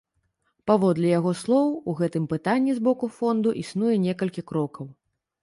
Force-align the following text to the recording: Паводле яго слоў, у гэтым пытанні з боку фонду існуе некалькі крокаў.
Паводле 0.69 1.11
яго 1.19 1.33
слоў, 1.41 1.67
у 1.93 1.95
гэтым 1.99 2.23
пытанні 2.33 2.71
з 2.79 2.83
боку 2.89 3.11
фонду 3.19 3.55
існуе 3.67 3.95
некалькі 4.09 4.41
крокаў. 4.51 4.85